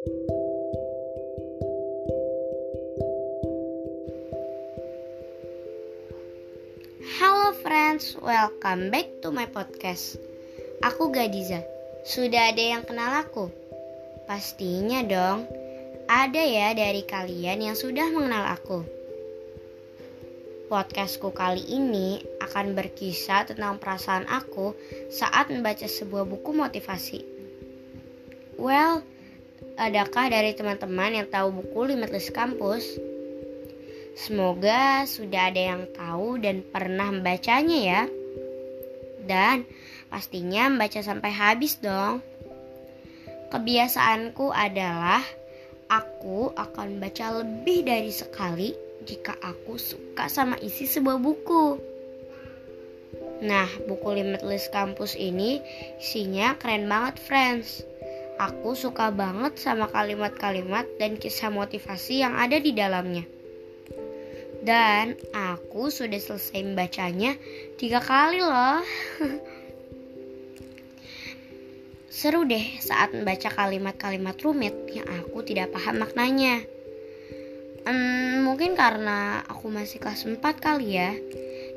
Halo 0.00 0.16
friends, 7.60 8.16
welcome 8.16 8.88
back 8.88 9.20
to 9.20 9.28
my 9.28 9.44
podcast. 9.44 10.16
Aku 10.80 11.12
Gadiza. 11.12 11.60
Sudah 12.08 12.48
ada 12.48 12.64
yang 12.64 12.88
kenal 12.88 13.12
aku? 13.12 13.52
Pastinya 14.24 15.04
dong. 15.04 15.44
Ada 16.08 16.48
ya 16.48 16.72
dari 16.72 17.04
kalian 17.04 17.68
yang 17.68 17.76
sudah 17.76 18.08
mengenal 18.08 18.56
aku. 18.56 18.80
Podcastku 20.72 21.28
kali 21.36 21.76
ini 21.76 22.24
akan 22.40 22.72
berkisah 22.72 23.52
tentang 23.52 23.76
perasaan 23.76 24.24
aku 24.32 24.72
saat 25.12 25.52
membaca 25.52 25.84
sebuah 25.84 26.24
buku 26.24 26.56
motivasi. 26.56 27.20
Well, 28.56 29.04
adakah 29.80 30.28
dari 30.28 30.52
teman-teman 30.52 31.16
yang 31.16 31.28
tahu 31.32 31.64
buku 31.64 31.96
Limitless 31.96 32.28
Campus? 32.28 32.84
Semoga 34.12 35.08
sudah 35.08 35.48
ada 35.48 35.62
yang 35.72 35.88
tahu 35.96 36.36
dan 36.36 36.60
pernah 36.60 37.08
membacanya 37.08 37.78
ya. 37.80 38.02
Dan 39.24 39.64
pastinya 40.12 40.68
membaca 40.68 41.00
sampai 41.00 41.32
habis 41.32 41.80
dong. 41.80 42.20
Kebiasaanku 43.48 44.52
adalah 44.52 45.24
aku 45.88 46.52
akan 46.52 47.00
baca 47.00 47.40
lebih 47.40 47.88
dari 47.88 48.12
sekali 48.12 48.76
jika 49.08 49.32
aku 49.40 49.80
suka 49.80 50.28
sama 50.28 50.60
isi 50.60 50.84
sebuah 50.84 51.16
buku. 51.16 51.80
Nah, 53.40 53.66
buku 53.88 54.08
Limitless 54.12 54.68
Campus 54.68 55.16
ini 55.16 55.64
isinya 55.96 56.60
keren 56.60 56.84
banget, 56.84 57.16
friends. 57.24 57.88
Aku 58.40 58.72
suka 58.72 59.12
banget 59.12 59.60
sama 59.60 59.84
kalimat-kalimat 59.92 60.88
dan 60.96 61.20
kisah 61.20 61.52
motivasi 61.52 62.24
yang 62.24 62.40
ada 62.40 62.56
di 62.56 62.72
dalamnya. 62.72 63.28
Dan 64.64 65.12
aku 65.36 65.92
sudah 65.92 66.16
selesai 66.16 66.64
membacanya 66.64 67.36
tiga 67.76 68.00
kali 68.00 68.40
loh. 68.40 68.80
Seru 72.08 72.48
deh 72.48 72.80
saat 72.80 73.12
membaca 73.12 73.52
kalimat-kalimat 73.52 74.36
rumit 74.40 74.72
yang 74.88 75.04
aku 75.20 75.44
tidak 75.44 75.76
paham 75.76 76.00
maknanya. 76.00 76.64
Hmm, 77.84 78.44
mungkin 78.44 78.72
karena 78.72 79.44
aku 79.48 79.68
masih 79.68 80.00
kelas 80.00 80.24
4 80.24 80.40
kali 80.40 80.96
ya. 80.96 81.12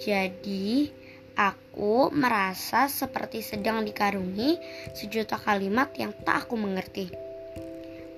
Jadi 0.00 0.88
aku 1.36 2.10
merasa 2.10 2.88
seperti 2.88 3.44
sedang 3.44 3.84
dikarungi 3.84 4.56
sejuta 4.96 5.36
kalimat 5.36 5.92
yang 6.00 6.16
tak 6.24 6.48
aku 6.48 6.56
mengerti. 6.56 7.12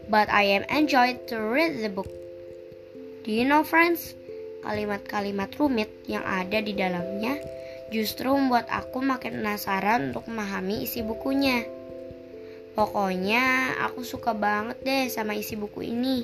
But 0.08 0.32
I 0.32 0.56
am 0.56 0.64
enjoyed 0.72 1.28
to 1.28 1.36
read 1.36 1.84
the 1.84 1.92
book. 1.92 2.08
Do 3.26 3.34
you 3.34 3.44
know 3.44 3.60
friends? 3.60 4.16
kalimat-kalimat 4.62 5.54
rumit 5.56 5.90
yang 6.10 6.24
ada 6.26 6.58
di 6.58 6.74
dalamnya 6.74 7.38
justru 7.88 8.34
membuat 8.36 8.68
aku 8.68 9.00
makin 9.00 9.40
penasaran 9.40 10.12
untuk 10.12 10.28
memahami 10.28 10.84
isi 10.84 11.00
bukunya. 11.00 11.64
Pokoknya 12.76 13.74
aku 13.82 14.04
suka 14.06 14.36
banget 14.36 14.78
deh 14.84 15.04
sama 15.10 15.34
isi 15.34 15.58
buku 15.58 15.82
ini. 15.82 16.22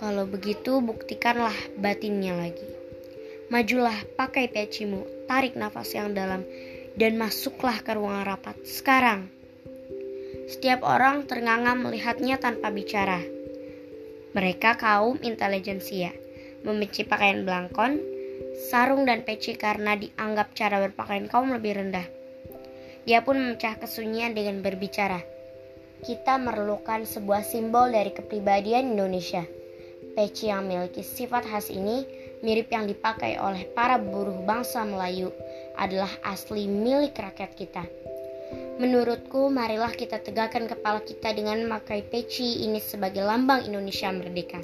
Kalau 0.02 0.26
begitu, 0.26 0.82
buktikanlah 0.82 1.54
batinnya 1.78 2.34
lagi. 2.34 2.66
Majulah, 3.54 4.02
pakai 4.19 4.50
pecimu, 4.50 5.31
tarik 5.31 5.54
nafas 5.54 5.94
yang 5.94 6.10
dalam, 6.10 6.42
dan 6.98 7.14
masuklah 7.14 7.78
ke 7.82 7.94
ruangan 7.94 8.34
rapat 8.34 8.58
sekarang. 8.66 9.31
Setiap 10.50 10.83
orang 10.83 11.31
ternganga 11.31 11.78
melihatnya 11.78 12.34
tanpa 12.43 12.75
bicara. 12.75 13.22
Mereka 14.34 14.83
kaum 14.83 15.15
intelijensia, 15.22 16.11
membenci 16.66 17.06
pakaian 17.06 17.47
belangkon, 17.47 18.03
sarung 18.59 19.06
dan 19.06 19.22
peci 19.22 19.55
karena 19.55 19.94
dianggap 19.94 20.50
cara 20.59 20.83
berpakaian 20.83 21.31
kaum 21.31 21.55
lebih 21.55 21.78
rendah. 21.78 22.03
Dia 23.06 23.22
pun 23.22 23.38
memecah 23.38 23.78
kesunyian 23.78 24.34
dengan 24.34 24.59
berbicara. 24.59 25.22
Kita 26.03 26.34
memerlukan 26.43 27.06
sebuah 27.06 27.47
simbol 27.47 27.94
dari 27.94 28.11
kepribadian 28.11 28.99
Indonesia. 28.99 29.47
Peci 30.19 30.50
yang 30.50 30.67
memiliki 30.67 31.06
sifat 31.06 31.47
khas 31.47 31.71
ini 31.71 32.03
mirip 32.43 32.67
yang 32.75 32.91
dipakai 32.91 33.38
oleh 33.38 33.71
para 33.71 34.03
buruh 34.03 34.43
bangsa 34.43 34.82
Melayu 34.82 35.31
adalah 35.78 36.11
asli 36.27 36.67
milik 36.67 37.15
rakyat 37.15 37.55
kita. 37.55 37.87
Menurutku, 38.81 39.53
marilah 39.53 39.93
kita 39.93 40.25
tegakkan 40.25 40.65
kepala 40.65 41.05
kita 41.05 41.37
dengan 41.37 41.61
memakai 41.61 42.00
peci 42.00 42.65
ini 42.65 42.81
sebagai 42.81 43.21
lambang 43.21 43.69
Indonesia 43.69 44.09
merdeka. 44.09 44.61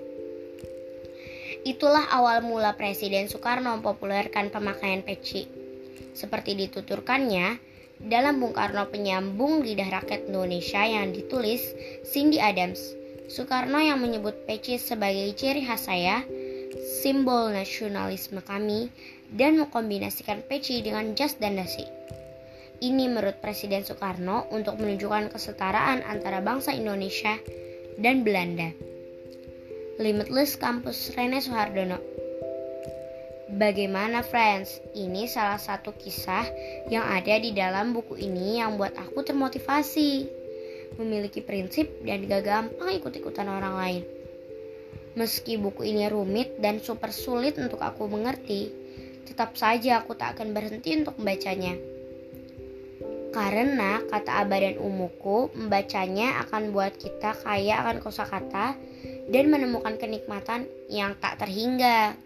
Itulah 1.66 2.06
awal 2.14 2.47
mula 2.47 2.78
Presiden 2.78 3.26
Soekarno 3.26 3.74
mempopulerkan 3.76 4.54
pemakaian 4.54 5.02
peci. 5.02 5.44
Seperti 6.16 6.56
dituturkannya 6.56 7.58
dalam 8.00 8.38
Bung 8.38 8.54
Karno 8.54 8.86
penyambung 8.88 9.66
lidah 9.66 10.00
rakyat 10.00 10.30
Indonesia 10.30 10.80
yang 10.86 11.10
ditulis 11.10 11.74
Cindy 12.06 12.41
Adams. 12.41 12.94
Soekarno 13.26 13.82
yang 13.82 13.98
menyebut 13.98 14.47
peci 14.47 14.78
sebagai 14.78 15.34
ciri 15.34 15.66
khas 15.66 15.91
saya, 15.91 16.22
simbol 17.03 17.50
nasionalisme 17.50 18.38
kami, 18.47 18.88
dan 19.34 19.59
mengkombinasikan 19.59 20.47
peci 20.47 20.80
dengan 20.86 21.18
jas 21.18 21.34
dan 21.36 21.59
dasi. 21.59 21.83
Ini 22.76 23.08
menurut 23.08 23.40
Presiden 23.40 23.88
Soekarno 23.88 24.52
untuk 24.52 24.76
menunjukkan 24.76 25.32
kesetaraan 25.32 26.04
antara 26.04 26.44
bangsa 26.44 26.76
Indonesia 26.76 27.40
dan 27.96 28.20
Belanda. 28.20 28.68
Limitless 29.96 30.60
Kampus 30.60 31.16
Rene 31.16 31.40
Soehardono. 31.40 31.96
Bagaimana 33.48 34.20
friends? 34.20 34.84
Ini 34.92 35.24
salah 35.24 35.56
satu 35.56 35.96
kisah 35.96 36.44
yang 36.92 37.08
ada 37.08 37.40
di 37.40 37.56
dalam 37.56 37.96
buku 37.96 38.20
ini 38.20 38.60
yang 38.60 38.76
buat 38.76 38.92
aku 38.92 39.24
termotivasi. 39.24 40.28
Memiliki 41.00 41.40
prinsip 41.40 42.04
dan 42.04 42.28
gak 42.28 42.44
gampang 42.44 42.92
ikut-ikutan 42.92 43.48
orang 43.48 43.72
lain. 43.80 44.02
Meski 45.16 45.56
buku 45.56 45.88
ini 45.88 46.12
rumit 46.12 46.60
dan 46.60 46.84
super 46.84 47.08
sulit 47.08 47.56
untuk 47.56 47.80
aku 47.80 48.04
mengerti, 48.04 48.68
tetap 49.24 49.56
saja 49.56 50.04
aku 50.04 50.12
tak 50.12 50.36
akan 50.36 50.52
berhenti 50.52 50.92
untuk 50.92 51.16
membacanya. 51.16 51.96
Karena 53.36 54.00
kata 54.09 54.48
abah 54.48 54.65
dan 54.65 54.80
umuku, 54.80 55.53
membacanya 55.53 56.41
akan 56.48 56.72
buat 56.72 56.97
kita 56.97 57.36
kaya 57.44 57.84
akan 57.84 58.00
kosakata 58.00 58.72
dan 59.28 59.44
menemukan 59.53 60.00
kenikmatan 60.00 60.65
yang 60.88 61.12
tak 61.21 61.36
terhingga. 61.36 62.16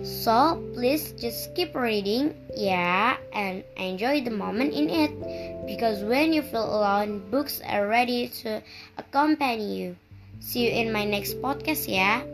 So 0.00 0.64
please 0.72 1.12
just 1.20 1.52
keep 1.52 1.76
reading, 1.76 2.32
yeah, 2.56 3.20
and 3.36 3.60
enjoy 3.76 4.24
the 4.24 4.32
moment 4.32 4.72
in 4.72 4.88
it. 4.88 5.12
Because 5.68 6.00
when 6.00 6.32
you 6.32 6.40
feel 6.40 6.64
alone, 6.64 7.20
books 7.28 7.60
are 7.68 7.84
ready 7.84 8.32
to 8.40 8.64
accompany 8.96 9.76
you. 9.76 10.00
See 10.40 10.64
you 10.64 10.72
in 10.72 10.88
my 10.88 11.04
next 11.04 11.36
podcast, 11.44 11.84
yeah. 11.84 12.24